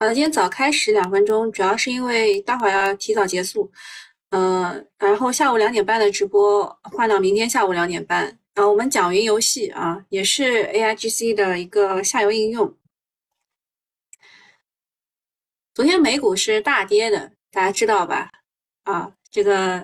[0.00, 3.68] 好的，今天早开始两分钟，主要是因为待会儿要提早结束，
[4.30, 8.38] 呃，然后下午两点半的直播换到明天下午两点半。
[8.54, 12.72] 啊，我们讲云游戏啊，也是 AIGC 的一个下游应用。
[15.74, 18.30] 昨天美股是大跌的，大家知道吧？
[18.84, 19.80] 啊，这个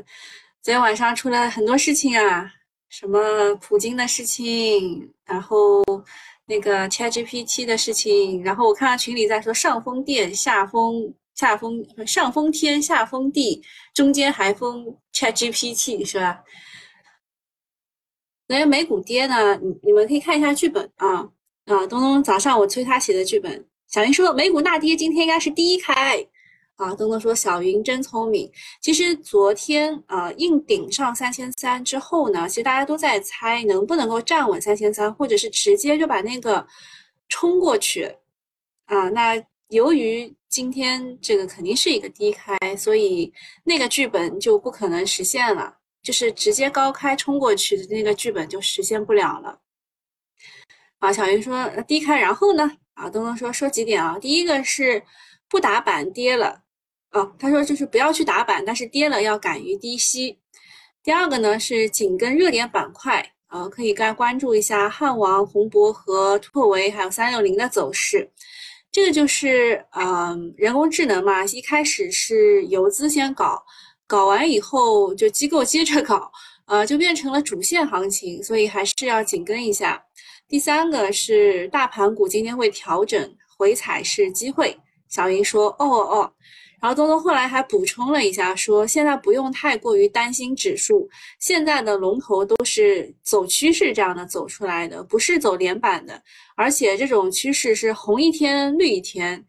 [0.63, 2.53] 昨天晚上出了很多事情啊，
[2.89, 5.83] 什么普京的事情，然后。
[6.47, 13.63] 那个 ChatGPT 的事情，然后我看到群里在说上封电，下风下风上封天，下风地，
[13.95, 16.43] 中间还风 ChatGPT 是吧？
[18.47, 21.29] 所以美股跌呢，你你们可以看一下剧本啊
[21.65, 26.27] 啊，东东早上我催他写的剧本，小林说美股大跌，今天应该是第一开。
[26.77, 28.51] 啊，东东说小云真聪明。
[28.81, 36.67] 其实昨天啊，硬顶上三千三之后呢，其实大家都在猜能不能够站稳三千三，或者是直接就把那个
[37.29, 38.13] 冲过去
[38.87, 39.09] 啊。
[39.11, 49.61] 那由于今天这个肯定是一个低开，所以那个剧本就不可能实现了，就是直接高开冲过去的那个剧本就实现不了了。
[50.99, 52.69] 啊，小云说低开，然后呢？
[52.95, 54.19] 啊，东东说说几点啊？
[54.19, 55.01] 第一个是
[55.49, 56.64] 不打板跌了。
[57.15, 60.37] 哦，他说就是不要去打板，但是跌了要敢于低吸。
[61.01, 68.29] 第二个呢是紧跟热点板块，啊，可以该关注一下汉王、宏博和拓维还有三六零的走势。
[68.91, 73.63] 这个就是嗯，人工智能嘛，一开始是游资先搞，
[74.09, 76.33] 搞完以后就机构接着搞，
[76.67, 80.03] 呃，就变成了主线行情，所以还是要紧跟一下。
[80.49, 84.77] 第三个是大盘股今天会调整回踩是机会。
[85.09, 86.33] 小云说，哦哦。
[86.85, 91.09] 然后东东后来还补充了一下，说现在不用太过于担心指数，
[91.41, 96.23] 现在的龙头都是走趋势这样的走出来的，不是走连板的，
[96.55, 99.43] 而且这种趋势是红一天绿一天，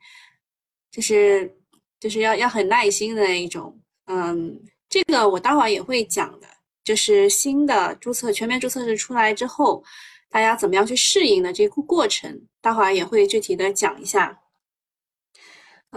[0.90, 1.54] 就是
[2.00, 3.78] 就是要要很耐心的那一种。
[4.06, 6.48] 嗯，这个我待会儿也会讲的，
[6.86, 9.84] 就是新的注册全面注册制出来之后，
[10.30, 14.40] 大家怎么样去适应的这个过程，待会儿也会具体的讲一下。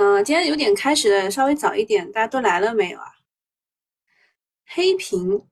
[0.00, 3.16] 嗯，今天有点开始的稍微早一点，大家都来了没有啊？
[4.64, 5.44] 黑屏，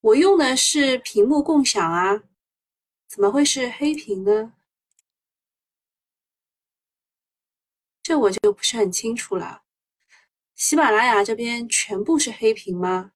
[0.00, 2.22] 我用的是屏幕共享啊，
[3.06, 4.54] 怎么会是黑屏呢？
[8.02, 9.64] 这我就不是很清楚了。
[10.54, 13.12] 喜马拉雅这边全部是黑屏吗？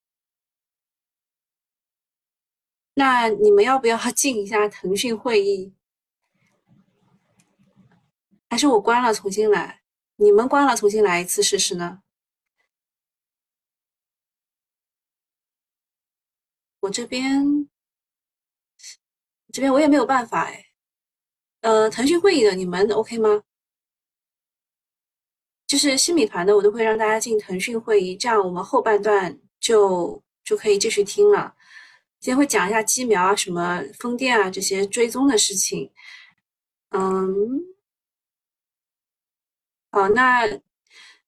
[2.92, 5.72] 那你们要不要进一下腾讯会议？
[8.50, 9.80] 还是我关了重新来？
[10.16, 12.02] 你们关了，重新来一次试试呢？
[16.80, 17.68] 我这边，
[19.52, 20.66] 这边我也没有办法哎。
[21.62, 23.42] 呃，腾讯会议的你们 OK 吗？
[25.66, 31.56] 就是新米团的，我都会让大家进腾讯会议，这样我们后半段就就可以继续听了。
[32.20, 35.90] 今天会讲一下机苗啊、什么风电啊这些追踪的事情。
[36.90, 37.73] 嗯。
[39.94, 40.42] 好，那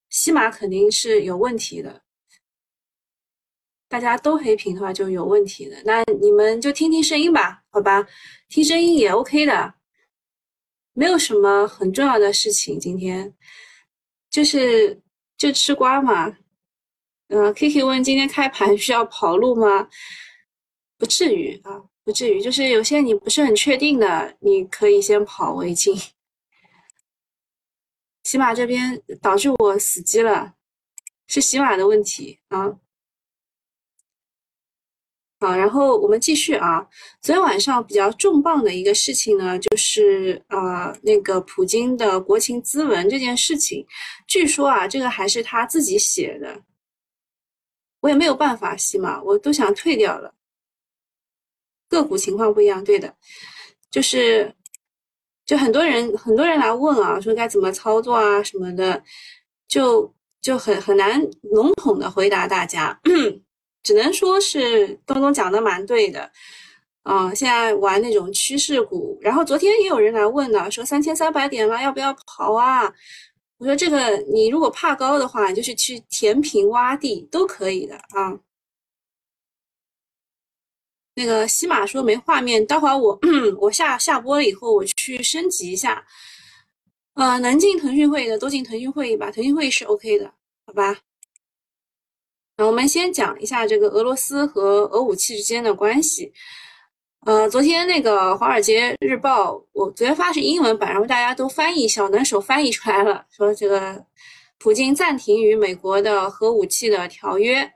[0.09, 2.03] 西马肯定是有问题的，
[3.89, 5.77] 大家都黑屏的话就有问题的。
[5.85, 8.05] 那你们就听听声音吧，好吧？
[8.49, 9.73] 听声音也 OK 的，
[10.95, 12.81] 没有什么很重要的事情。
[12.81, 13.33] 今天
[14.31, 15.01] 就是
[15.39, 16.37] 就吃瓜嘛。
[17.29, 19.89] 嗯，Kiki 问今天开盘需要跑路吗？
[20.99, 22.43] 不至于啊，不至于。
[22.43, 25.97] 就是有些你不是很确定的，你可以先跑为敬。
[28.27, 30.55] 喜马这边导致我死机了，
[31.29, 32.77] 是喜马的问题啊。
[35.39, 36.85] 好，然后我们继续啊。
[37.21, 43.87] 昨天晚上比较重磅的一个事情呢，就是呃那个普京的国情咨文这件事情，
[44.27, 46.65] 据说啊这个还是他自己写的，
[48.01, 50.35] 我也没有办法，喜马我都想退掉了。
[51.87, 53.17] 个股情况不一样，对的，
[53.89, 54.53] 就是。
[55.47, 59.01] 就很多人很多人来问啊，说该怎么操作啊什么的，
[59.69, 60.13] 就
[60.43, 62.99] 就很很难笼统的回答大家，
[63.85, 66.29] 只能说是东东讲的蛮对的，
[67.05, 72.93] 啊，现在玩那种趋势股，然后昨天也有人来问了，说三千三百点了要不要跑啊？
[73.59, 78.37] 我说这个你如果怕高的话，就是去填平洼地都可以的啊。
[81.17, 83.19] 那个西马说没画面，待会儿我
[83.59, 86.07] 我下下播了以后，我去升级一下。
[87.15, 90.31] 呃，能进腾讯会议的都进腾讯会议吧，腾讯会议是 OK 的，
[90.67, 90.99] 好吧？
[92.59, 96.33] 那我们先讲一下这个俄罗斯和俄武器之间的关系。
[97.25, 104.05] 呃，昨天那个《华尔街日报》，我昨天发的是英文版，然后大家都翻译，小能手翻译出来了，说这个
[104.59, 107.73] 普京暂停与美国的核武器的条约，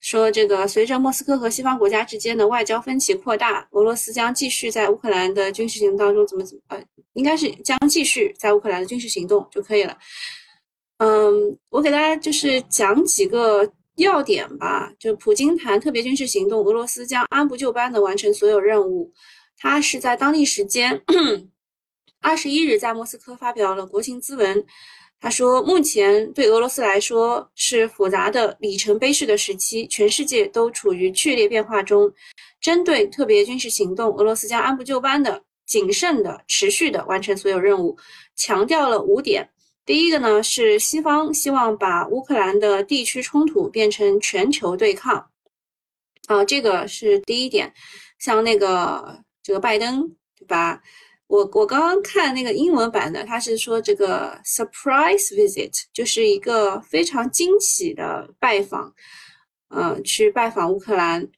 [0.00, 6.82] 说这个随着莫斯科和西方国家之间的外交分歧扩大，俄罗斯将继续在乌克兰的军事行动当中怎么怎么呃，
[7.12, 9.96] 应该是将继续在乌克兰的军事行动就可以了。
[10.98, 13.72] 嗯，我给大家就是讲几个。
[13.96, 19.12] 要点吧，就普京谈特别军事行动，俄罗斯将按部就班的完成所有任务。
[19.58, 21.02] 他是在当地时间
[22.22, 24.64] 二十一日在莫斯科发表了国情咨文。
[25.20, 32.10] 他说，目前对俄罗斯来说是复杂的里程碑式的时期，全世界都处于剧烈变化中。
[32.60, 37.96] 针对特别军事行动，俄罗斯将按部就班的、谨慎的、持续的完成所有任务，
[38.34, 39.46] 强调了五点。
[39.84, 45.26] 第一个呢是西方希望把乌克兰的地区冲突变成全球对抗，
[46.28, 47.72] 啊，这个是第一点。
[48.18, 50.06] 像那个这个拜登，
[50.38, 50.80] 对吧？
[51.30, 58.92] 我我刚刚看那个英文版的，他是说这个 surprise visit 就是一个非常惊喜的拜访，
[59.68, 61.28] 嗯，去拜访乌克兰。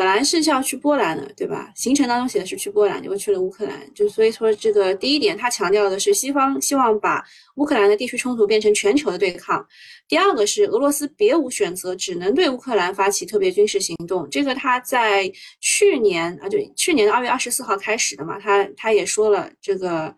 [0.00, 1.70] 本来是要去波兰的，对吧？
[1.76, 3.78] 行程当中写的是去波兰，结果去了乌克兰。
[3.94, 7.22] 就所以说，这个第一点，他强调的是西方希望把
[7.56, 9.62] 乌克兰的地区冲突变成全球的对抗。
[10.08, 14.26] 第二个是俄罗斯别无选择，只能对乌克兰发起特别军事行动。
[14.30, 15.30] 这个他在
[15.60, 20.14] 去年啊，对，去年的二月二十四号开始的嘛，他他也说了，这个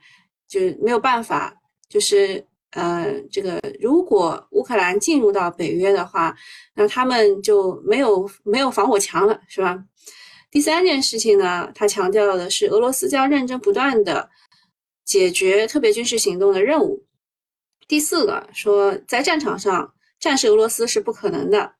[0.49, 1.52] 就没有办法，
[1.88, 2.46] 就是。
[2.72, 6.34] 呃，这个如果乌克兰进入到北约的话，
[6.74, 9.82] 那他们就没有没有防火墙了，是吧？
[10.50, 14.28] 第三件事情呢，他强调的是俄罗斯将认真不断的
[15.04, 17.04] 解决特别军事行动的任务。
[17.88, 21.74] 第四个说，在战场上战胜俄罗斯是不可能的。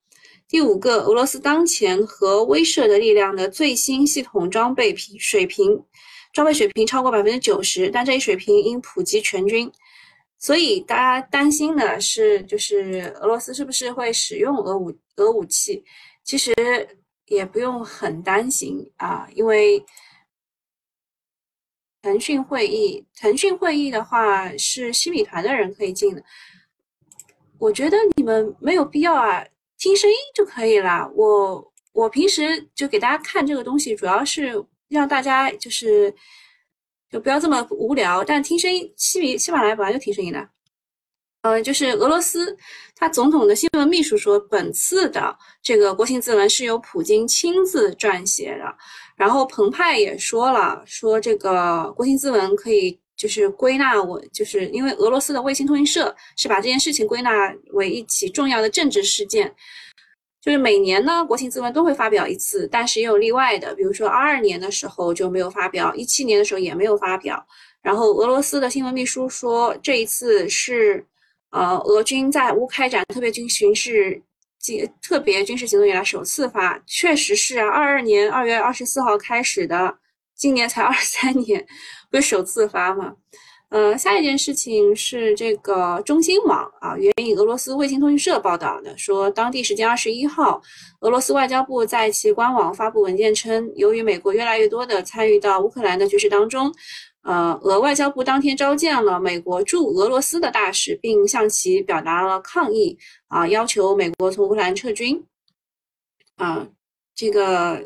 [0.49, 5.83] 第五个，俄罗斯当前核威慑的力量的最新系统装备平水平，
[6.35, 9.73] 装备水平超过百分之九十，但这一水平应普及全军。
[10.43, 15.85] 所以大家担心的是，就是俄罗斯是不是会使用俄武俄武器？
[16.25, 16.53] 其实
[17.27, 19.81] 也不用很担心啊，因为
[22.03, 26.25] 腾讯会议，腾讯会议的话是新米团的人可以进的。
[27.59, 29.47] 我觉得你们没有必要啊，
[29.79, 31.09] 听声音就可以了。
[31.15, 36.12] 我我平时就给大家看这个东西，主要是让大家就是。
[37.12, 40.49] 就不要这么无聊，但听声音，喜米喜马拉雅本来就听声音的。
[41.43, 42.56] 嗯，就是俄罗斯，
[42.94, 48.64] 他总统的新闻秘书说，本次的这个国情咨文是由普京亲自撰写的。
[49.17, 57.31] 然后澎湃也说了，说这个国情咨文可以就是归纳我，就是因为俄罗斯的卫星通讯社是把这件事情归纳
[57.73, 59.55] 为一起重要的政治事件。
[60.43, 67.47] 就是每年呢，国情咨文都会发表一次，但是也有例外的，比如说二二年的时候就没有发表，一七年的时候也没有发表。
[67.81, 71.06] 然后俄罗斯的新闻秘书说，这一次是，
[71.50, 74.21] 呃，俄军在乌开展特别军巡视、
[75.00, 79.97] 特别军事行动以来首次发，确实是啊，二二年二月二十四号开始的，
[80.37, 81.65] 今年才二三年，
[82.11, 83.15] 不是首次发吗？
[83.73, 90.61] 呃，下一件事情是这个中新网啊，援引俄罗斯卫星通讯社报道的，说当地时间二十一号，
[91.01, 96.71] 俄罗斯外交部在其官网发布文件称，由于美国越来越多的参与到乌克兰的局势当中，
[97.23, 105.25] 呃，俄外交部当天召见了美国驻俄罗斯的大使，并向其表达了抗议啊，要求美国从乌克兰撤军。
[106.37, 106.69] 啊，
[107.15, 107.82] 这个。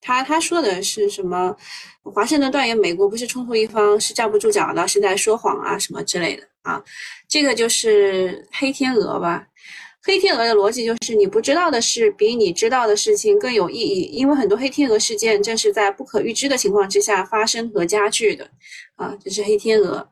[0.00, 1.54] 他他说的是什么？
[2.02, 6.82] 华盛顿断言美国不是冲突一方，是站不住脚的，是在说谎啊，什么之类的啊。
[7.28, 9.46] 这个就是黑天鹅吧？
[10.02, 18.50] 黑天鹅的逻辑就是你不知道的事比你知道的事情更有意义，因为很多黑天鹅事件正是在不可预知的情况之下发生和加剧的
[18.96, 19.14] 啊。
[19.22, 20.08] 这是黑天鹅。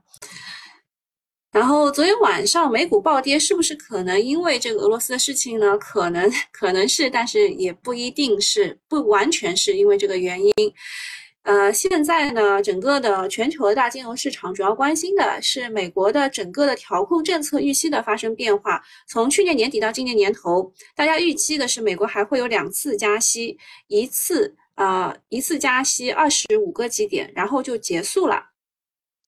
[1.59, 5.77] 然后昨天晚上美股暴跌，是不是可能因为这个俄罗斯的事情呢？
[5.77, 10.53] 可能可能是，但是也不一定是，不完全是因为这个原因。
[11.43, 18.81] 呃，现在呢，整个的全球的大金融市场主要关心的是美国的整个的调控政策预期的发生变化。
[19.09, 28.45] 从去年年底到今年年头，大家预期的是美国还会有两次加息，一次呃一次加息二十五个基点，然后就结束了。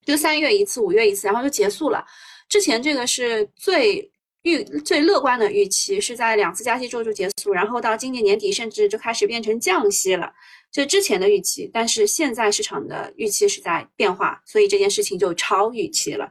[0.05, 2.05] 就三月一次，五月一次，然后就结束了。
[2.49, 4.11] 之前这个是最
[4.43, 10.33] 预最乐观的预期，是在两次加息之后就结束，然后到今年年底甚至就开始变成降息了。
[10.73, 16.31] 这之前的预期，但是现在市场的预期是在变化，所以这件事情就超预期了。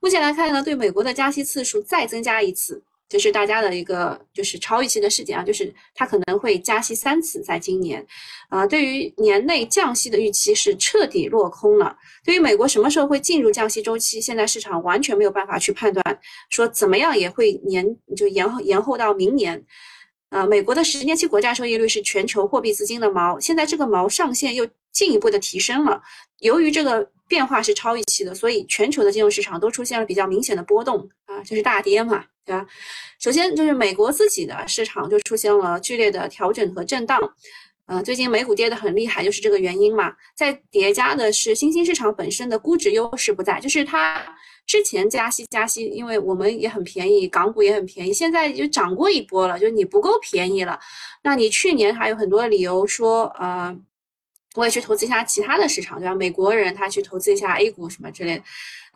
[0.00, 8.06] 目前来看呢，对美国的加息次数再增加一次这是大家的一个就是超预期的事件啊，就是它可能会加息三次，在今年，
[8.48, 11.96] 啊，对于年内降息的预期是彻底落空了。
[12.24, 19.64] 对于美国什么时候会进入降息周期，现在市场完全没有办法去判断，说怎么样也会年就延后延后到明年。
[20.30, 26.02] 啊，美国的十年期国债收益率是全球货币资金的锚，现在这个锚上限又进一步的提升了。
[26.40, 32.22] 由于这个变化是超预期的，所以全球的金融市场都出现了比较明显的波动啊，就是大跌嘛。
[32.48, 32.66] 对吧？
[33.18, 37.20] 首先就是美国自己的市场就出现了剧烈的调整和震荡，
[37.84, 40.14] 呃，最近美股跌得很厉害，就是这个原因嘛。
[40.34, 44.24] 再叠加的是新兴市场本身的估值优势不在，就是它
[44.66, 50.78] 之前加息加息，因为我们也很便宜，港股也很便宜，现在就涨过一波了，就你不够便宜了。
[51.22, 53.76] 那你去年还有很多理由说，呃，
[54.54, 56.14] 我也去投资一下其他的市场，对吧？
[56.14, 58.44] 美国人他去投资一下 A 股什么之类的。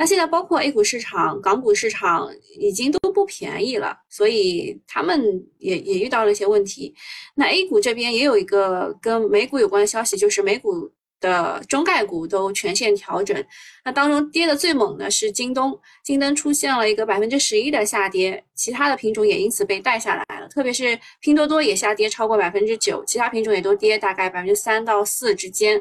[0.02, 2.28] 那现在包括 A 股市场、港股市场
[2.58, 6.92] 已经都不便宜了，所以他们也也遇到了一些问题。
[7.36, 10.90] 那 A 股这边也有一个跟美股有关的消息，就是美股
[11.20, 13.44] 的中概股都全线调整。
[13.84, 20.48] 那当中跌的最猛的是京东，京东出现了一个百分之十一的下跌，其他的品种也因此被带下来了。
[20.48, 25.80] 特别是拼多多也下跌超过百分之九，其他品种也都跌大概百分之三到四之间。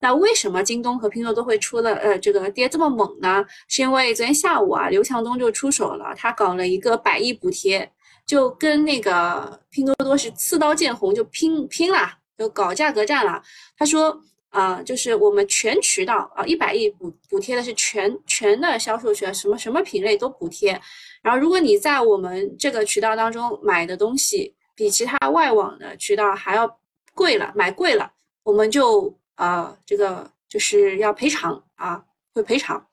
[0.00, 3.44] 那为什么京东和拼多多会出了呃这个跌这么猛呢？
[3.66, 7.90] 是因为昨天下午啊，刘强东就出手了，他搞了一个百亿补贴，
[8.24, 13.42] 就跟那个拼多多是刺刀见红，就拼拼了，就搞价格战了。
[13.76, 14.16] 他说
[14.50, 20.80] 啊，就是我们全渠道啊，一百亿补补贴的是全全的销售权，什么什么品类都补贴。
[21.22, 26.78] 然后如果你在我们这个渠道当中买的东西比其他外网的渠道还要
[27.14, 28.12] 贵了，买贵了，
[28.44, 29.17] 我们就。
[29.38, 32.04] 啊，这个就是要赔偿啊，
[32.34, 32.84] 会赔偿。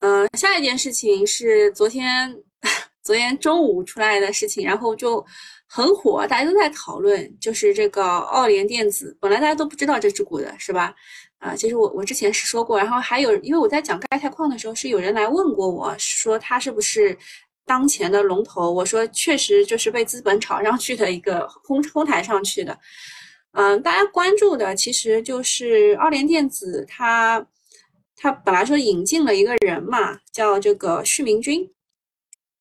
[0.00, 2.36] 嗯，下一件事情是昨天
[3.04, 5.24] 昨天中午出来的事情，然后就
[5.68, 9.16] 很火，大家都在讨论，就是这个奥联电子。
[9.20, 10.92] 本来大家都不知道这只股的是吧？
[11.38, 17.16] 啊，其实我我之前是说过，然后还有，因为我在讲钙钛矿的时候，是有人来问过我说它是不是
[17.64, 22.76] 当前的龙头，我说确实就是被资本炒上去的一个哄哄抬上去的。
[23.58, 27.46] 嗯，大家关注的其实就是奥联电子，它
[28.14, 31.66] 它本来说引进了一个人嘛，叫这个徐明军。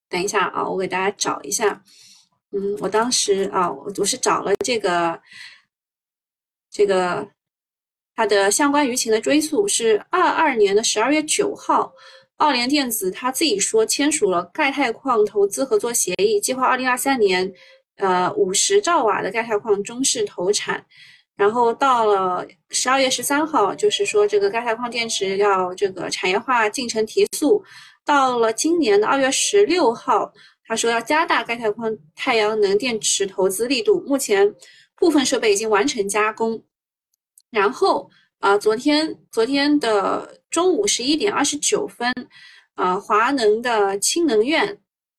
[0.08, 1.84] 等一下啊，我给大家找一下。
[2.54, 5.20] 嗯，我当时啊，我是找了这个
[6.72, 7.28] 这个
[8.16, 11.92] 它的相关舆情的追溯，是二二年的十二月九号，
[12.38, 17.54] 奥联电子他自己说签署了钙钛矿投资合作协议，计划二零二三年。
[17.98, 20.86] 呃，五十兆瓦的钙钛矿中试投产，
[21.38, 27.64] 然后到了十二月十三号，就是说这个钙钛矿电池要这个产业化进程提速。
[28.04, 30.32] 到了今年的二月十六号，
[30.68, 34.54] 他说要加大钙钛矿太阳能电池投资力度，目前
[34.98, 36.62] 部分设备已经完成加工。
[37.50, 38.10] 然后
[38.40, 42.14] 啊，昨天昨天的中午十一点二十九分，
[42.76, 44.78] 啊，华能的氢能源。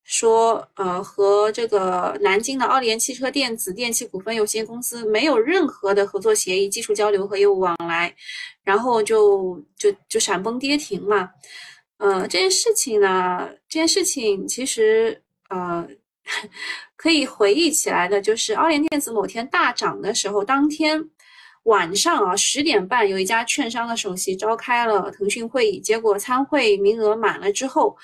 [0.09, 8.15] 说，呃，和这个南京的奥联汽车电子电器股份有限公司没有任何的合作协议、技术交流和业务往来，
[8.63, 11.29] 然后就就就闪崩跌停嘛。
[11.99, 15.21] 呃，这件事情呢，这件事情其实
[15.51, 15.85] 呃
[16.95, 21.03] 可以回忆起来的，就是奥联电子某天大涨的时候，当天
[21.65, 27.97] 晚上啊十点半，有一家券商的首席召开了腾讯会议，结果参会名额满了之后。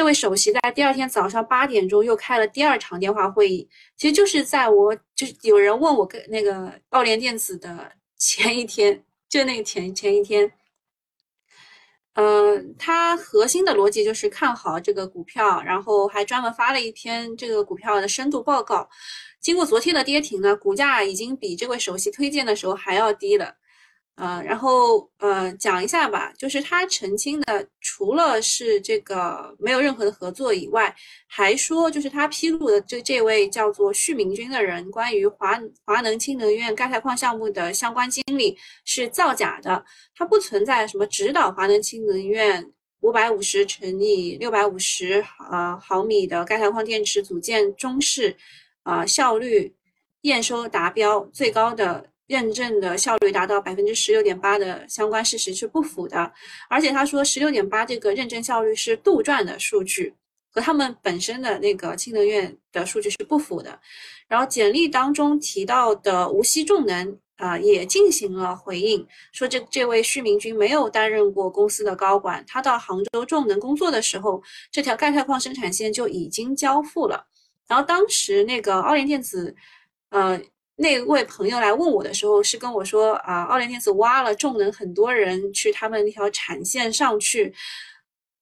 [0.00, 10.50] 这位首席在第二天早上八点钟又开了第二场电话会议，其实就是在我就是有人问我跟那个奥联电子的 前一天，就那个前前一天，
[12.14, 18.88] 嗯，他核心的逻辑就是看好这个股票，然后还专门发了一篇这个股票的深度报告。
[19.38, 23.54] 经过昨天的跌停呢，股价已经比这位首席推荐的时候还要低了。
[24.20, 30.94] 呃，然后呃，讲一下吧，就是他澄清的，除了是这个没有任何的合作以外，
[31.26, 39.82] 还说就是他披露的这这位叫做徐明军的人，关于华华能氢能源钙钛矿项目的相关经历是造假的，
[40.14, 48.36] 他不存在什么指导华能氢能源五百五十乘以六百五十呃毫米的钙钛矿电池组件中试，
[48.82, 49.74] 啊效率
[50.20, 52.10] 验收达标最高的。
[52.30, 56.32] 认证的效率达到百分之十六点八的相关事实是不符的，
[56.68, 60.14] 而且他说十六点八这个认证效率是杜撰的数据，
[60.52, 63.76] 和他们本身的那个氢能源的数据是不符的。
[64.28, 77.26] 然后简历当中提到的无锡重能啊也进行了回应，说这这位徐明军没有担任过公司的高管，他到杭州重能工作的时候，这条钙钛矿生产线就已经交付了。
[77.66, 79.52] 然后当时那个奥联电子，
[80.10, 80.40] 呃。
[80.80, 87.52] 那位朋友来问我的时候，是跟我说啊，奥联电子挖了重能，很多人去他们那条产线上去。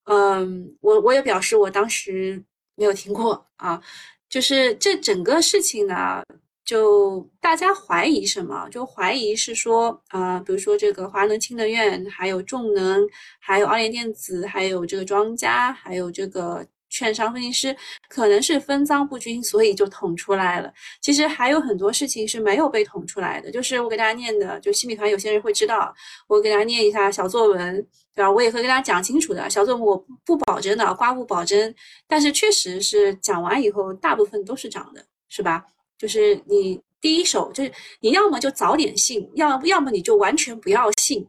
[0.04, 2.40] 嗯，我我也表示我当时
[2.76, 3.83] 没有听过啊，
[4.28, 6.23] 就是这整个事情呢，
[6.64, 8.68] 就大家怀疑什么？
[8.71, 13.04] 就怀疑是说啊，比如说这个华能氢能源，还有重能，
[13.40, 16.64] 还有奥联电子，还有这个庄家，还有这个。
[16.99, 17.76] 券商分析师
[18.09, 20.73] 可能是分赃不均，所以就捅出来了。
[21.00, 25.95] 其实还有很多事情是没有被捅出来的，就是我给大家念的，就新米团有些人会知道，
[26.26, 27.87] 我给大家念一下小作文，
[28.17, 28.28] 对吧？
[28.28, 29.49] 我也会跟大家讲清楚的。
[29.49, 31.73] 小作文我不保真的，刮不保真，
[32.09, 35.64] 但是确实是讲完以后，大部分都是涨的，是吧？
[35.97, 41.25] 就是你第一手，就是你要么就早点信，要要么你就完全不要信。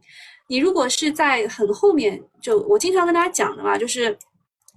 [0.48, 4.18] 你如果是在很后面，就我经常跟大家讲的嘛，就是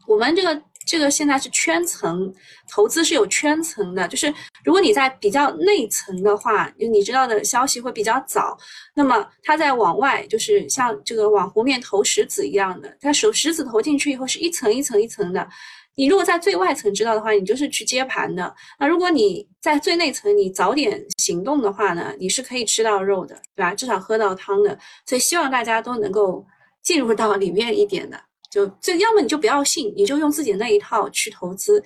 [0.05, 0.61] 我们这个。
[0.85, 2.33] 这个现在是圈层
[2.69, 8.57] 投资是有圈层的，就是如果你在比较内层的话，就你知道的消息会比较早，
[8.95, 15.47] 那么它在往外，就是像这个往湖面投石子一样的，它手石子投进去以后是一层一层一层的。
[15.95, 18.51] 你如果在最外层知道的话，你就是去接盘的。
[18.79, 23.75] 那如果你在最内层，你早点行动的话呢，你是可以吃到肉的，对吧？
[23.75, 24.77] 至少喝到汤的。
[25.05, 26.43] 所以希望大家都能够
[26.81, 28.19] 进入到里面一点的。
[28.53, 31.83] 就这，要么你就不要信，你就用自己那一套去投资。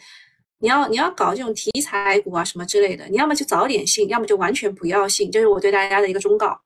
[0.59, 5.31] 你要你要搞这种题材股啊什么之类的，你要么就早点信，要么就完全不要信。
[5.31, 6.59] 这是我对大家的一个忠告。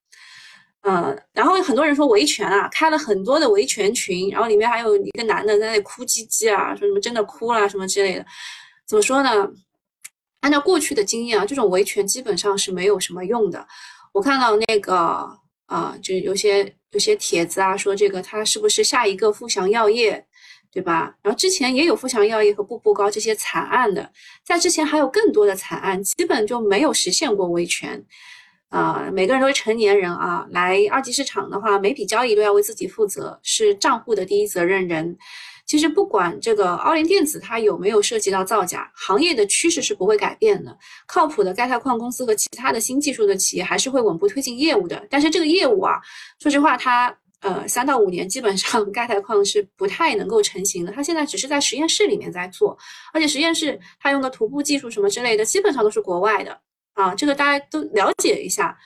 [0.81, 8.25] 嗯，然后很多人说维权啊，开了很多的维权群，然后里面还有一个男的在那哭唧唧啊，说什么真的哭了什么之类的。
[8.87, 9.47] 怎么说呢？
[10.39, 13.67] 按照过去的经验啊，这种维权基本上是没有什么用的。
[14.13, 15.39] 我看到那个。
[15.67, 20.25] 啊，就有些有些帖子啊，说这个他是不是下一个富祥药业，
[20.71, 21.15] 对吧？
[21.21, 24.11] 然后之前也有富祥药业和步步高这些惨案的，
[24.43, 28.03] 在之前还有更多的惨案，基本就没有实现过维权。
[28.69, 35.17] 啊，每个人都是成年人啊，来二级市场的话，每笔交易都要为自己负责，是账户的第一责任人。
[35.71, 40.77] 其实不管这个奥联电子它有没有涉及到造假，行业的趋势是不会改变的。
[41.07, 45.07] 靠谱的钙钛矿公司和其他的新技术的企业还是会稳步推进业务的。
[45.09, 45.93] 但是这个业务啊，
[46.41, 50.91] 说实话，它呃三到五年基本上钙钛矿是不太能够成型的。
[50.91, 52.77] 它现在只是在实验室里面在做，
[53.13, 56.59] 而且实验室它用的涂布技术什么之类的，基本上都是国外的
[56.95, 57.15] 啊。
[57.15, 58.77] 这个大家都了解一下。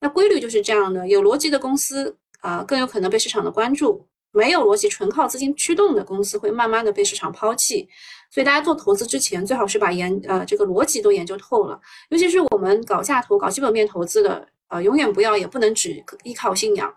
[0.00, 4.08] 那规律就是这样的，有逻辑的公司啊更有可能被市场的关注。
[4.32, 7.86] 没有逻辑、纯靠资金驱动的公司会慢慢的被市场抛弃，
[8.30, 11.78] 所以大家做投资之前最好是把研呃这个逻辑都研究透了。
[12.08, 16.92] 尤其是我们搞价投、搞基本面投资的，呃，永远不要也不能只依靠信仰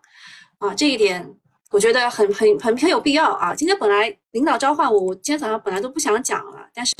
[0.59, 1.35] 啊，这一点
[1.71, 3.53] 我觉得很很很很有必要啊。
[3.53, 6.93] 今天本来领导召唤我，我今天早上本来都不想讲了，但是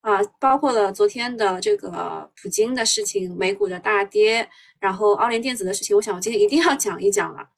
[0.00, 7.48] 啊，包括了昨天的这个普京的事情、美股的大跌，然后奥联电子的事情，我想我今天一定要讲一讲了，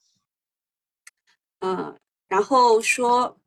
[1.60, 1.94] 嗯。
[2.28, 3.38] 然后说，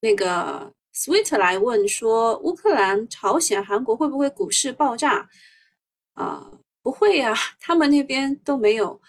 [0.00, 5.28] 那个 Sweet 来问说，乌克兰、朝鲜、韩国会不会股市爆炸？
[6.14, 6.50] 啊，
[6.82, 9.00] 不会呀，他们那边都没有。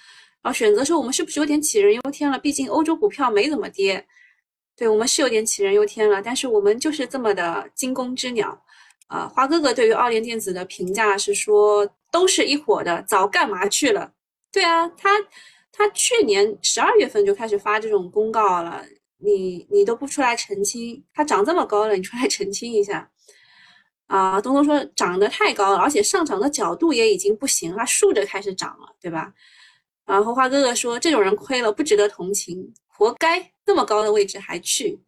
[0.41, 2.37] 然后选择说，我们是不是有点杞人忧天了？
[2.39, 4.05] 毕竟欧洲股票没怎么跌。
[4.75, 8.59] 对我们是有点杞人忧天了，但是我们就是这么的惊弓之鸟。
[9.07, 14.11] 啊，花哥哥对于奥联电子的评价是说，都是一伙的，早干嘛去了？
[14.51, 15.09] 对啊，他。
[15.71, 18.85] 他去年十二月份就开始发这种公告了，
[19.17, 23.09] 你你都不出来澄清，它涨这么高了，你出来澄清一下
[24.07, 24.41] 啊！
[24.41, 29.33] 东东说涨得太高了，而且上涨的角度也已经不行了，竖着开始涨了，对吧？
[30.05, 34.99] 然后花哥哥说这种人亏了，不值得同情，活该那么高的位置还去。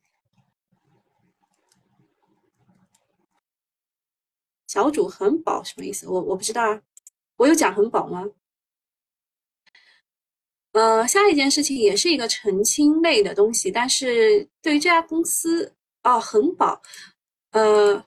[4.67, 6.07] 小主很饱什么意思？
[6.07, 6.81] 我我不知道啊，
[7.35, 8.25] 我有讲很饱吗？
[10.73, 15.71] 呃，下一件事情也是一个澄清类的东西，但是对于这家公司
[16.03, 16.81] 哦，恒宝，
[17.51, 18.03] 呃，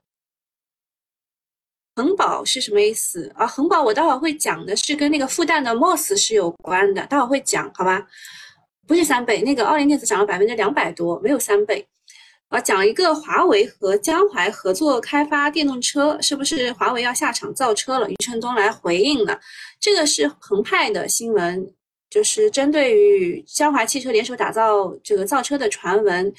[1.95, 3.47] 恒宝是什么意思啊？
[3.47, 8.07] 恒宝我待会儿会讲的是跟那个复旦的 Moss 是有关的，待会儿会讲，好吧？
[8.87, 11.87] 不是三倍，那个奥联电子涨了百分之两百多，没有三倍。
[12.49, 18.11] 啊，讲一个华为和江淮合作开发电动车，是不是华为要下场造车了？
[18.11, 19.41] 余承东来回应了，
[19.81, 21.73] 这个是澎湃的新闻。
[22.11, 26.33] 就是针对于江淮汽车联手打造这个造车的传闻，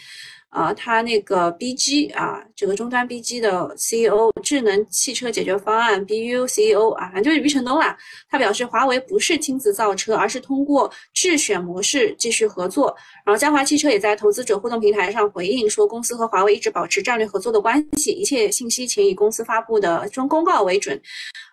[0.49, 7.95] 啊，他那个 BG 啊，这个终端 BG 的 CEO，智能汽车解决方案 BU CEO 啊，反正就是余承东啦。
[8.29, 12.95] 他表示，华为不是亲自造车，而是通过智选模式继续合作。
[13.25, 20.99] 然后江淮汽车也在投资者互动平台上回应说，公司和华为一直保持战略合作的关系，一切信息请以公司发布的中公告为准。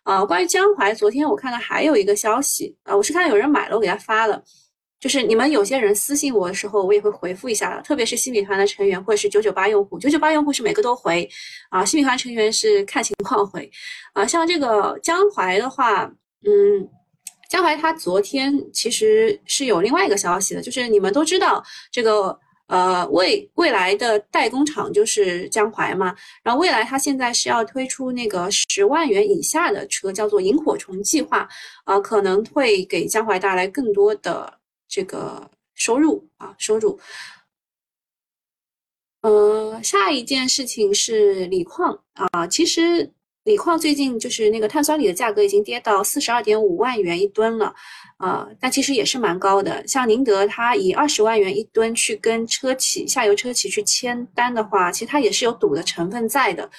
[0.05, 4.43] 啊，关于江淮，昨天我看到还有一个消息啊，我是看到有人买了，我给他发了。
[5.05, 11.29] 就是你们有些人私信我的时候，我也会回复一下的，特别是新米团的成员或者是九九八用户，九九八用户是每个都回
[11.69, 13.71] 啊，新米团成员是看情况回
[14.15, 14.27] 啊。
[14.27, 16.11] 像这个江淮的话，
[16.47, 16.89] 嗯，
[17.51, 21.63] 江淮它昨天其实是有另外一个消息的，就是你们都知道
[21.93, 22.35] 这个
[22.69, 31.47] 呃未未来的代工厂就是江淮嘛，然后未来它现在是要推出那个十万元以下的车，叫做萤火虫计划
[31.85, 34.51] 啊，可能会给江淮带来更多的。
[34.95, 37.01] 这个收入啊，收入。
[39.23, 43.11] 呃，下一件事情是锂矿啊，其实
[43.43, 47.75] 锂矿最近就是那个碳酸锂的价格已经跌到四十二点五万元一吨了
[48.19, 49.85] 啊，但其实也是蛮高的。
[49.85, 56.71] 像宁德，它以二十万元一吨去跟车企、下游车企去签单的话，其实它也是有赌的成分在的。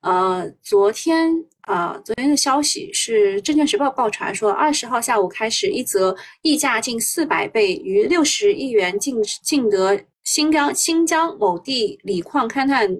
[0.00, 1.30] 呃，昨天
[1.70, 12.90] 啊，昨天的消息是《证券时报》爆出来说，二十号下午开始，一则溢价近四百倍，逾六十亿元竞竞得新疆新疆某地锂矿勘探，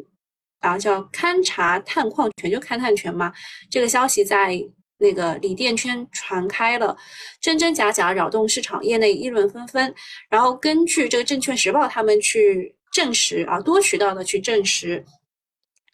[0.60, 3.32] 啊，叫勘察探矿权，就勘探权嘛。
[3.68, 4.56] 这个消息在
[4.98, 6.96] 那个锂电圈传开了，
[7.40, 9.92] 真真假假，扰动市场，业内议论纷纷。
[10.28, 15.04] 然后根据这个《证券时报》他们去证实啊，多渠道的去证实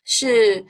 [0.05, 0.63] 是。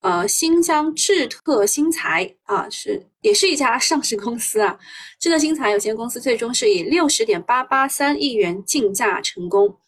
[0.00, 4.78] 呃，新疆智特新材啊，是也是一家上市公司啊。
[5.18, 9.78] 智特新材有限公司最终是以六十点八八三亿元竞价成功。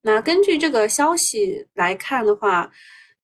[0.00, 2.70] 那根据这个消息来看的话，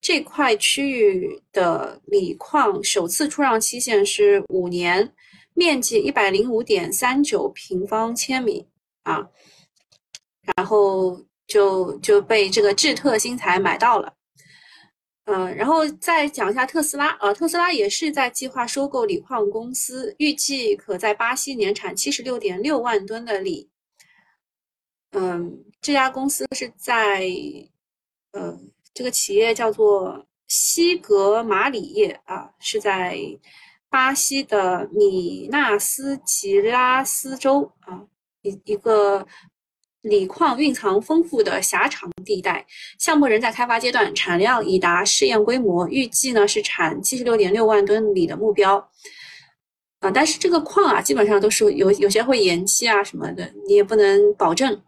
[0.01, 5.15] 这块区域的锂矿首次出让期限是五年，
[5.55, 8.67] 面积一百零五点三九平方千米
[9.05, 9.25] 啊，
[10.57, 11.17] 然后
[11.47, 14.13] 就就被这个智特新材买到了。
[15.27, 23.71] 嗯，然后再讲一下特斯拉啊，特斯拉也是在计划收购锂矿公司，预计可在巴西年产七十六点六万吨的锂。
[25.13, 27.27] 嗯，这家公司是在，
[28.33, 28.59] 呃，
[28.93, 33.19] 这个企业叫做西格玛锂业啊，是在
[33.89, 38.07] 巴西的米纳斯吉拉斯州啊，
[38.43, 39.27] 一一个。
[40.05, 42.65] 锂矿蕴藏丰富的狭长地带，
[42.99, 48.77] 项目仍在开发阶段，产量已达试验规模，预计呢是产七十六点六万吨锂的目标。
[50.01, 54.79] 啊，但是这个矿啊，基本上都是有有些会延期啊什么的，你也不能保证。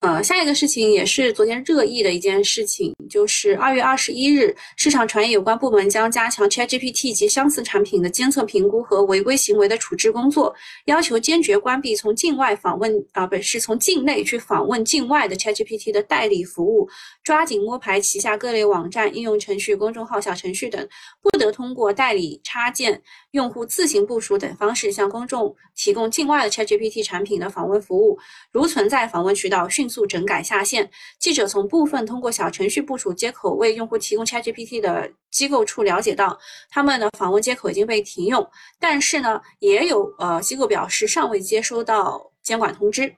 [0.00, 10.54] 呃，下一个事情也是昨天热议的一件事情，就是二月二十一日，市场传言有关部门将加强 ChatGPT 及相似产品的监测评估和违规行为的处置工作，
[10.86, 16.88] 要求坚决关闭从境外访问啊，不是从境内去访问境外的 ChatGPT 的代理服务，
[17.30, 20.88] 抓紧摸排旗下各类网站、应用程序、公众号、小程序等，
[21.22, 28.18] 不得通过代理插件、用户自行部署等方式向公众提供境外的 ChatGPT 产品的访问服务，
[28.50, 30.90] 如存在访问渠道，迅速整改下线。
[31.20, 36.36] 记者从部分通过小程序部署接口为用户提供 ChatGPT 的机构处了解到，
[36.68, 38.44] 他们的访问接口已经被停用。
[38.80, 43.14] 但是呢，也有呃机构表示尚未接收到监管通知。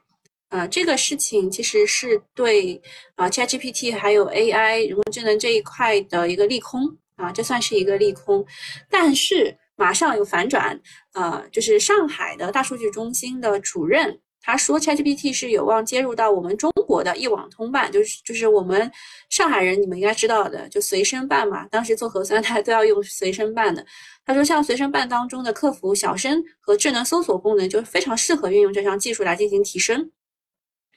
[0.53, 2.79] 呃，这个事情其实是对
[3.15, 8.45] 啊 ChatGPT 还有 AI 人工智能这一块的一个利空啊，这算是一个利空。
[8.87, 10.79] 但是马上有反转，
[11.13, 14.19] 呃，就是上海的大数据中心的主任。
[14.43, 18.91] 他说，ChatGPT 是有望接入到我们中国的一网通办，就是就是我们
[19.29, 21.65] 上海人，你们应该知道的，就随身办嘛。
[21.69, 23.83] 当时做核酸，大家都要用随身办的。
[24.23, 30.11] 他说，像随身办当中的客服、小声和智能搜索功能，就非常适合运用这项技术来进行提升。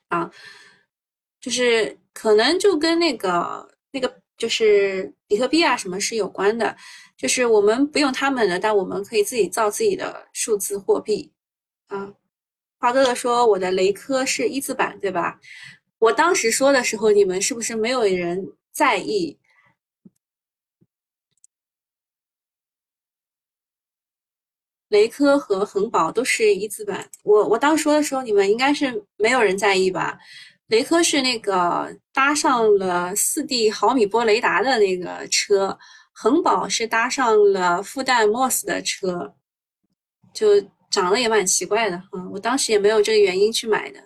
[0.09, 0.31] 啊，
[1.41, 6.77] 就是可能就跟那个那个就是比特币啊什么是有关的，
[7.17, 11.33] 就是我们不用他们的，但我们可以自己造自己的数字货币
[11.89, 12.13] 啊。
[12.79, 15.41] 华哥哥说：“我的雷科是一字板，对吧？
[15.99, 19.39] 我当时说的时候，你们是不是没有人在意？
[24.89, 27.09] 雷科和恒宝都是一字板。
[27.25, 30.19] 我我当时说的时候，你们应该是没有人在意吧？
[30.69, 35.79] 雷科是那个搭上了四 D 毫米波雷达的那个车，
[36.13, 39.35] 恒宝是搭上了复旦 MOS 的车，
[40.33, 40.47] 就。”
[40.89, 44.01] 长得也蛮奇怪的，嗯，我当时也没有这个原因去买的，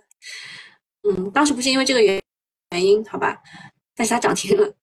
[1.08, 2.20] 嗯，当时不是因为这个原
[2.72, 3.40] 原因，好吧？
[3.94, 4.74] 但是它涨停了。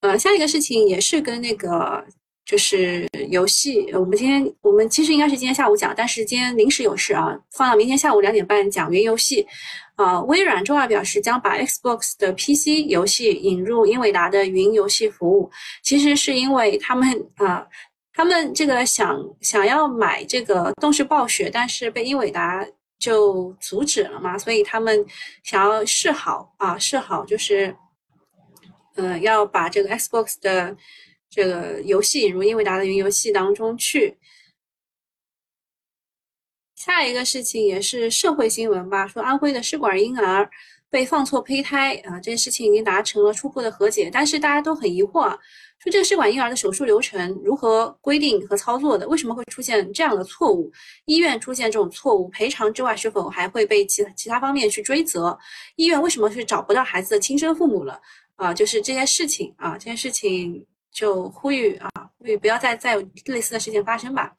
[0.00, 2.04] 呃，下一个事情也是跟那个
[2.44, 9.46] 就是游戏，我们今天我们其实应该是今天下午讲，但是今天临时有事啊，放到明天下午两点半讲云游戏。
[9.96, 15.48] 啊，微软周二表示将把 Xbox 的 PC 游戏引入英伟达的云游戏服务，
[15.84, 17.64] 其实是因为他们啊，
[18.12, 22.66] 他们这个想想要买这个动视暴雪，但是被英伟达
[22.98, 25.06] 就阻止了嘛，所以他们
[25.44, 27.72] 想要示好啊，示好就是，
[28.96, 30.76] 呃，要把这个 Xbox 的
[31.34, 34.16] 这个游戏引入英伟达的云游戏当中去。
[36.76, 40.48] 下一个事情也是社会新闻吧，说安徽的试管婴儿
[40.88, 45.30] 被放错胚胎啊，这件事情已经达成了初步的和解，但是大家都很疑惑，
[45.78, 49.08] 说这个试管婴儿的手术流程如何规定和操作的？
[49.08, 50.70] 为什么会出现这样的错误？
[51.06, 55.36] 医院出现这种错误，赔偿之外是否还会被其其他方面去追责？
[55.74, 58.00] 医院为什么是找不到孩子的亲生父母了？
[58.36, 64.34] 啊，就是这件事情啊，这件事情就呼吁啊，呼吁不要再再有类似的事情发生吧。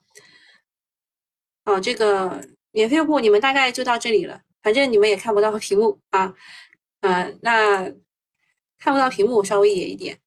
[1.66, 2.42] 哦，这个
[2.72, 6.34] 免费用户你们大概就到这里了，反正你们也看不到屏幕啊，
[7.02, 7.84] 呃，那
[8.78, 10.18] 看不到屏幕稍微野一点。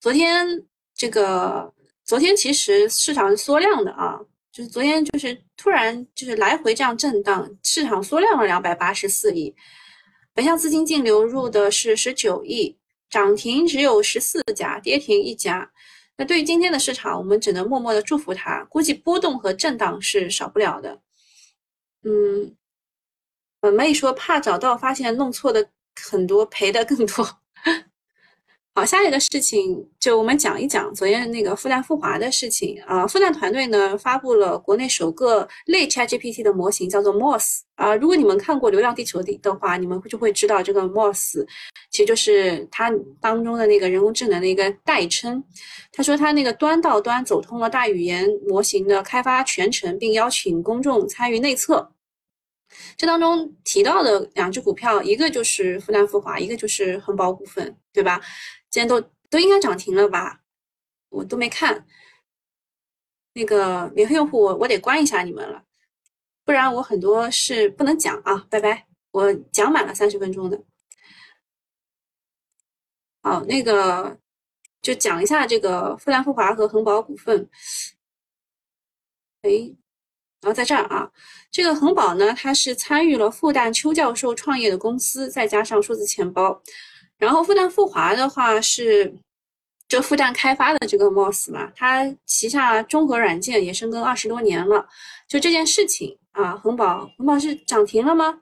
[0.00, 1.72] 昨天这个
[2.04, 4.18] 昨天其实市场是缩量的啊，
[4.50, 9.54] 就是昨天就是突然就是来回这样震荡，市场缩量了两百八十四亿，
[10.32, 12.76] 北向资金净流入的是十九亿，
[13.12, 15.70] 涨停只有十四家，跌停一家。
[16.16, 18.64] 那对于今天的市场，我们只能默默的祝福它。
[18.70, 20.98] 估计波动和震荡是少不了的。
[22.04, 22.56] 嗯，
[23.60, 27.41] 本，妹说怕找到发现弄错的很多，赔的更多。
[28.74, 33.06] 好，下一个事情就我们讲一讲昨天那个复旦复华的事情啊。
[33.06, 37.94] 复旦团队呢发布了国内首个类 ChatGPT 的模型，叫做 Moss 啊。
[37.94, 41.46] 如果你们看过《流浪地球》的的话，你们就会知道这个 Moss
[41.90, 45.44] 其实就是它当中的那个人工智能的一个代称。
[45.92, 51.92] 他说他那个端到端走通了大语言模型的开发全程，并邀请公众参与内测。
[52.96, 58.18] 这当中提到的两只股票，一个就是复旦复华，一个就是恒宝股份，对吧？
[58.72, 60.40] 今天都都应该涨停了吧？
[61.10, 61.86] 我都没看。
[63.34, 65.62] 那个免费用户，我我得关一下你们了，
[66.44, 68.46] 不然我很多是不能讲啊！
[68.50, 70.62] 拜拜，我讲满了三十分钟的。
[73.22, 74.18] 好，那个
[74.82, 77.48] 就讲一下这个复旦复华和恒宝股份。
[79.42, 79.50] 哎，
[80.40, 81.10] 然后在这儿啊，
[81.50, 86.62] 这个恒宝呢，它是参与了复旦邱教授创业的公司，再加上数字钱包。
[87.22, 89.14] 然后复旦复华的话是，
[89.86, 94.84] 这复旦开发的这个 Moss 嘛，它旗下中核软件也深耕二十多年了。
[95.28, 98.40] 就这件事情啊，恒宝恒宝是涨停了吗？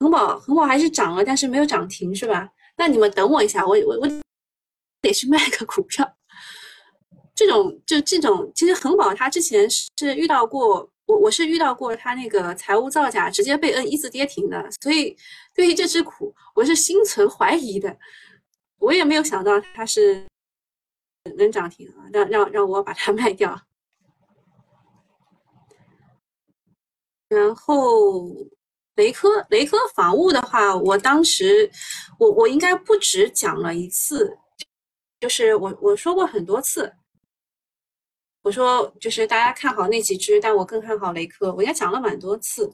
[0.00, 2.50] 恒宝恒宝还是涨了，但是没有涨停是吧？
[2.76, 4.06] 那你们等我一下，我我我
[5.00, 6.06] 得去卖个股票。
[7.34, 10.86] 这种就这种，其实恒宝它之前是遇到过。
[11.06, 15.16] 我我是遇到过他那个财务造假，直接被摁一字跌停的，所以
[15.54, 17.96] 对于这只股，我是心存怀疑的。
[18.78, 20.26] 我也没有想到它是
[21.36, 23.58] 能涨停啊，让让让我把它 卖掉。
[27.28, 28.28] 然后
[28.96, 31.70] 雷科雷科防务的话，我当时
[32.18, 34.38] 我我应该不止讲了一次，
[35.20, 36.92] 就是我我说过很多次。
[38.46, 41.52] 我说，就是大家看好那几只，但我更看好雷科。
[41.52, 42.72] 我应该讲了蛮多次。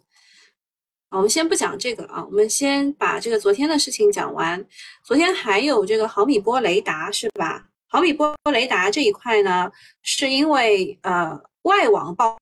[1.08, 4.62] 啊，我们先不讲这个啊，我们先把这个昨天的事情讲完。
[5.02, 7.64] 昨天还有这个毫米波雷达是吧？
[7.88, 12.38] 毫米波雷达这一块呢，是因为呃外网报。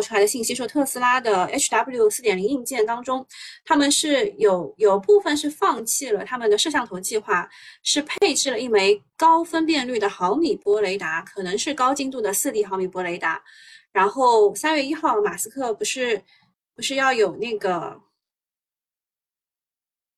[0.00, 3.26] 出来的信息说，特斯拉的 HW 四点零硬件当中，
[3.64, 7.48] 他们是有有部分是放弃了他们的摄像头计划，
[7.82, 13.42] 是配置了一枚高分辨率的毫米波雷达，可能是高精度的四 D 毫米波雷达。
[13.92, 16.22] 然后三月一号，马斯克不是
[16.74, 18.00] 不是要有那个，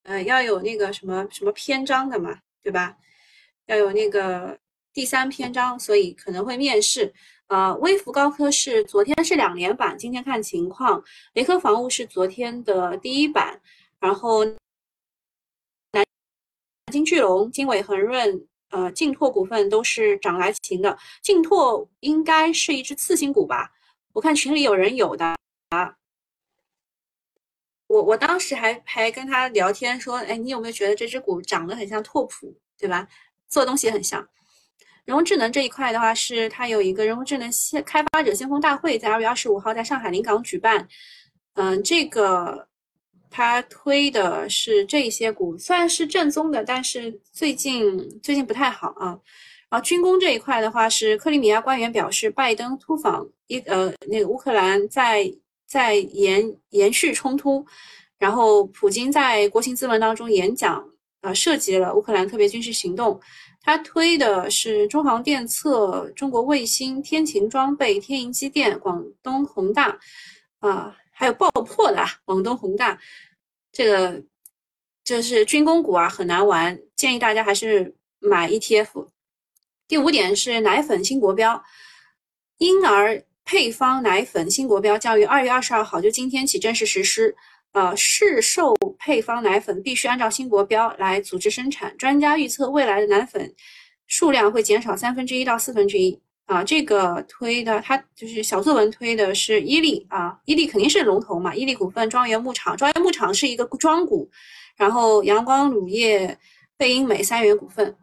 [0.03, 2.97] 呃，要有那个什么什么篇章的嘛，对吧？
[3.67, 4.59] 要有那个
[4.93, 7.15] 第三篇章，所以可能会面试。
[7.51, 11.03] 呃，微福高科是昨天是两连板，今天看情况。
[11.33, 13.61] 雷科防务是昨天的第一板，
[13.99, 14.55] 然后南
[16.93, 20.97] 京巨龙、经纬恒润、呃劲拓股份都是涨来行的。
[21.23, 23.73] 劲拓应该是一只次新股吧？
[24.13, 25.35] 我看群里有人有的
[25.71, 25.97] 啊。
[27.89, 33.09] 我我当时还还跟他聊天说，哎，你有没有觉得这只股长得很像拓普，对吧？
[33.49, 34.29] 做东西很像。
[35.05, 40.87] 人工智能这一块的话，是它有一个人工智能先开发者先锋大会，在二月二十五号在上海临港举办。
[41.55, 42.69] 嗯，这个
[43.29, 49.19] 他推的是这些股，虽然是正宗的，但是最近最近不太好啊。
[49.69, 55.33] 然后军工这一块的话，是克里米亚官员表示，拜登突访一呃那个乌克兰在
[55.67, 57.65] 在延延续冲突，
[58.19, 60.85] 然后普京在国情咨文当中演讲，
[61.21, 63.21] 呃涉及了乌克兰特别军事行动。
[63.61, 69.99] 他推的是中航电测、中国卫星、天晴装备、天银机电、广东宏大，
[70.61, 70.97] 啊。
[71.13, 72.99] 还有爆破的广东宏大，
[73.71, 74.23] 这个
[75.05, 79.09] 就是军工股啊，很难玩，建议大家还是买 ETF。
[79.87, 81.63] 第五点是奶粉新国标，
[82.57, 87.37] 婴儿配方奶粉新国标将于二月二十二号，就今天起正式实施。
[87.73, 93.53] 呃，市售配方奶粉必须按照新国标来组织生产，专家预测未来的奶粉
[94.07, 96.21] 数量会减少三分之一到四分之一。
[96.47, 104.29] 啊，这个推的，它就是小作文推的是伊利啊，伊利肯定是龙头嘛，伊利股份、庄园牧场，庄园牧场是一个庄股，
[104.77, 106.37] 然后阳光乳业、
[106.77, 107.95] 贝因美、三元股份，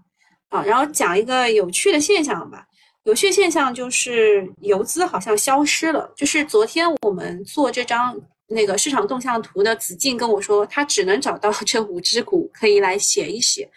[0.48, 2.66] 啊，然后讲一个有趣的现象吧，
[3.04, 13.70] 有趣现象就是游资好像消失了，就是昨天我们做这张那个市场动向图的子静跟我说，他只能找到这五只股可以来写一写。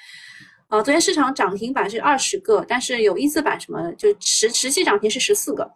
[0.69, 5.69] 啊，昨天市场涨停板是二十个，但是有一字板什么，就实实际涨停是十四个，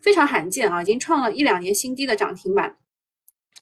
[0.00, 2.76] 非常罕见啊，已经创了一两年新低的涨停板。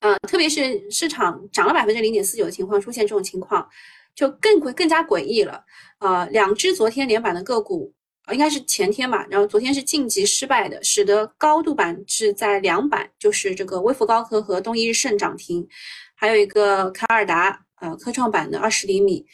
[0.00, 3.66] 呃，特别是市场涨了百分之零点四九的情况出现这种情况，
[4.14, 5.64] 就更诡更加诡异了。
[5.98, 7.94] 呃，两只昨天连板的个股，
[8.32, 15.66] 应该是前天吧，然后昨天是晋级失败的，使得高度板是在两板，就是这个微福高科和东易日盛涨停，
[16.14, 19.26] 还有一个卡尔达，呃，科创板的二十厘米。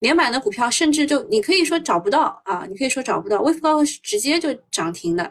[0.00, 3.42] 连板的股票，甚至就你可以说找不到啊，你可以说找不到。
[3.42, 5.30] 微福高科是直接就涨停的，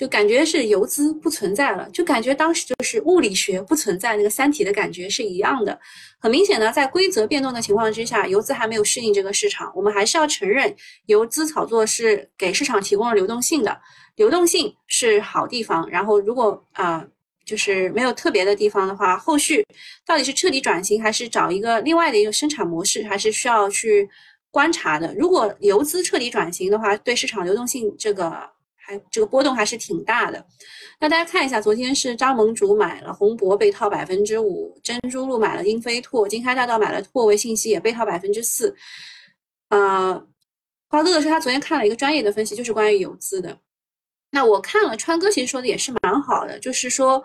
[0.00, 5.78] 就感觉是游资不存在了，就感觉当时就是物理学不存在，那个三体的感觉是一样的。
[6.18, 9.70] 很明显呢，在规则变动的情况之下，游资还没有适应这个市场。
[9.76, 13.78] 我们还是要承认，游资炒作是给市场提供了流动性的，
[14.16, 15.86] 流动性是好地方。
[15.90, 17.06] 然后如果啊。
[17.46, 19.66] 就是没有特别的地方的话，后续
[20.06, 24.08] 到底是彻底转型，还是找一个另外的一个生产模式，还是需要去
[24.52, 25.12] 观察的。
[25.18, 28.48] 如果游资彻底转型的话，对市场流动性这个
[28.90, 30.44] 还这个波动还是挺大的。
[30.98, 38.74] 那大家看一下，昨天是张盟主买了宏博被套百分之五，珍珠路买了英飞拓，金开大道买了拓维信息也被套百分之四。
[39.68, 40.14] 呃，
[40.88, 43.56] 花哥哥说他昨天看了一个专业的分析，就是关于游资的。
[44.32, 47.22] 那我看了川哥，其实说的也是蛮好的，就是说，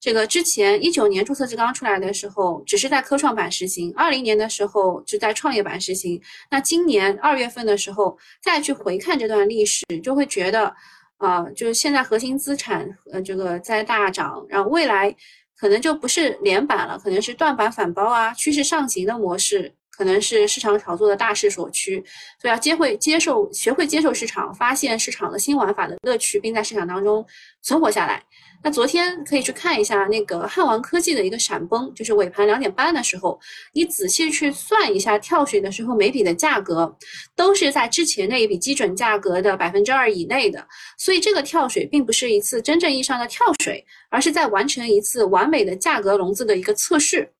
[0.00, 6.20] 这个之前一九年注册制刚出来的时候，只是在科创板实行；二零年的时候就在创业板实行。
[6.50, 10.74] 那今年二月份的时候再去回看这段历史，就会觉得，
[11.18, 15.14] 啊，就是现在核心资产呃这个在大涨，然后未来
[15.56, 19.74] 可能就不是连板了，可能是断板反包啊，趋势上行的模式。
[19.98, 21.96] 可能是市场炒作的大势所趋，
[22.40, 27.26] 所以要接会接受，学会接受市场，发现市场的新玩法的乐趣，并在市场当中
[27.62, 28.22] 存活下来。
[28.62, 33.40] 那昨天可以去看一下那个汉王科技的一个闪崩，就是尾盘两点半的时候，
[33.72, 36.96] 你仔细去算一下跳水的时候每笔的价格，
[37.34, 40.64] 都是在之前那一笔基准价格的百分之二以内的。
[40.96, 47.32] 所以这个跳水并不是一次真正意义上的跳水，而是在完成一次完美的价格笼子的一个测试。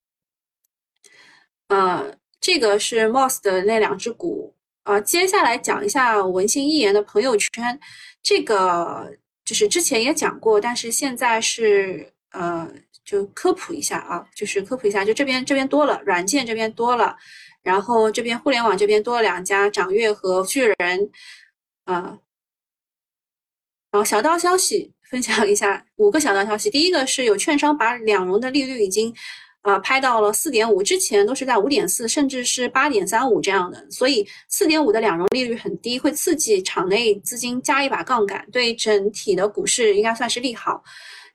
[1.68, 2.12] 呃。
[2.40, 7.78] 这个是 Moss 的那两只股啊，接下来讲一下文心一言的朋友圈，
[8.22, 9.10] 这个
[9.44, 12.70] 就是之前也讲过，但是现在是呃，
[13.04, 17.16] 就科普一下啊，就是科普一下，就这边这边多了，软件这边多了，
[17.62, 21.10] 然后这边互联网这边多了两家，掌阅和巨人
[21.84, 22.18] 啊，
[23.90, 29.12] 然后小道消息分享一下五个小道消息，第一个是有券商把两融的利率已经。
[29.68, 40.82] 啊，拍到了四点五，之前都是在五点四，甚至是八点三五这样的，所以四点五的两融利率很低，会刺激场内资金加一把杠杆，对整体的股市应该算是利好。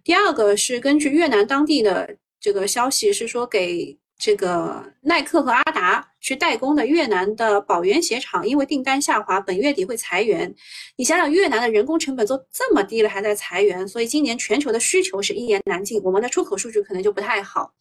[0.04, 10.54] 第二个是根据越南当地的这个消息，是说给这个耐克和阿达去代工的越南的宝源鞋厂，因为订单下滑，本月底会裁员。
[10.96, 17.74] 你想想，越南的人工成本都这么低了，还在裁员，所以今年全球的需求是一言难尽，我们的出口数据可能就不太好。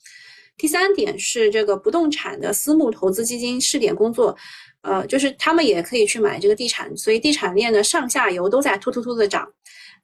[0.56, 4.36] 第三点是这个不动产的私募投资基金试点工作，
[4.82, 9.48] 呃，就是他们也可以去买这个地产，所以地产链的上下游都在突突突的涨。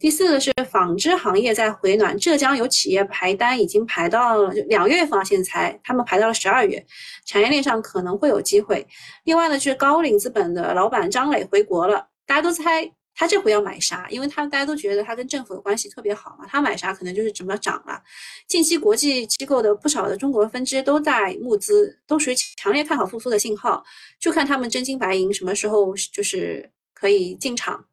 [0.00, 6.84] 第四个是纺织行业在回暖，浙江有企业排单已经排到了两月份，现在才他们排到了十二月，
[7.24, 8.86] 产业链上可能会有机会。
[9.24, 12.97] 另外呢，就是高瓴资本的老板张磊回国了，大家都猜。
[13.18, 14.06] 他这回要买啥？
[14.10, 18.00] 因为他大家都觉得他跟政府的关系特别好嘛，他买啥可能就是怎么涨了。
[18.46, 23.84] 近期国际机构的不少的中国分支都在募资，都属于强烈看好复苏的信号，
[24.20, 27.84] 就看他们真金白银什么时候就是可以进场。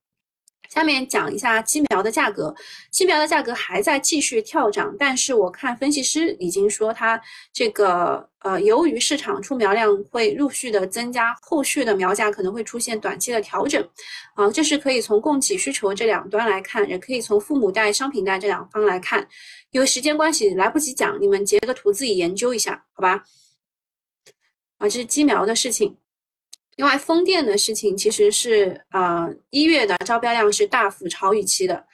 [0.70, 2.54] 下面讲一下鸡苗的价格，
[2.92, 7.22] 鸡苗的价格还在继续跳涨，但是我看分析师已经说它
[7.54, 13.84] 这个呃，由于市场出苗量会陆续的增加，后续的苗价可能会出现短期的调整，
[14.36, 19.28] 啊，这是可以从供给需求这两端来看，也可以从父母带、商品带这两方来看。
[19.72, 23.24] 因为时间关系来不及讲，你们截个图自己研究一下，好吧？
[24.78, 25.98] 啊，这是鸡苗的事情。
[26.76, 31.86] 另外，风电的事情其实是，呃，一月的招标量是大幅超预期的，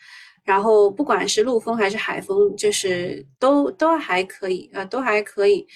[0.43, 5.67] 然后不管是陆风还是海风，就是都都还可以，呃，都还可以。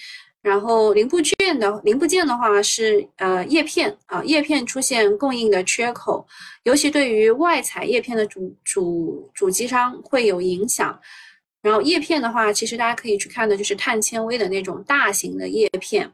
[0.42, 6.26] 然后零部件的零部件的话是，呃，叶片啊，叶片出现供应的缺口，
[6.64, 10.98] 尤其对于外采叶片的主主主机商会有影响。
[11.62, 16.08] 然后叶片的话，其实大家可以去看的就是碳纤维的那种大型的叶片。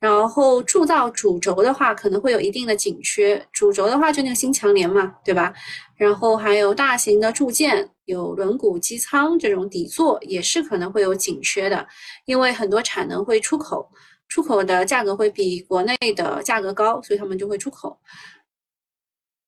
[0.00, 3.46] 然后铸造主轴的话，可能会有一定的紧缺。
[3.52, 5.52] 主轴的话，就那个新强联嘛，对吧？
[5.94, 11.86] 然后还有大型的铸件，有轮毂机舱这种底座，也是可能会有紧缺的，
[12.24, 13.86] 因为很多产能会出口，
[14.26, 18.00] 出口的价格会比国内的价格高，所以他们就会出口。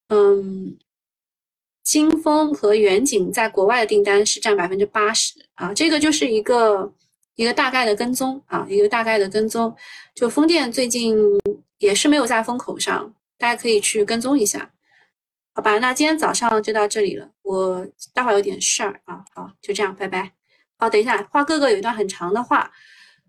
[0.08, 0.76] 嗯，
[1.82, 6.92] 金风和远景在国外的订单是占百分之八十啊，这个就是一个。
[7.36, 9.74] 一个大概的跟踪啊，一个大概的跟踪，
[10.14, 11.16] 就风电最近
[11.78, 14.70] 也是没有在风口上，大家可以去跟踪一下，
[15.54, 15.78] 好吧？
[15.78, 20.32] 那今天早上就到这里了，我待会儿有点事儿啊，好，就这样，拜拜。
[20.76, 22.70] 好，等一下，花哥哥有一段很长的话，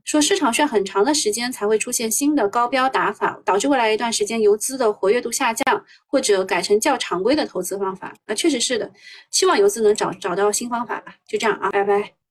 [0.03, 8.13] 说市场需要很长的时间才会出现新的高标打法，导致未来一段时间游资的活跃度下降，或者改成较常规的投资方法。
[8.25, 8.91] 啊，确实是的，
[9.31, 11.15] 希望游资能找找到新方法吧。
[11.25, 12.22] 就这样啊，拜拜。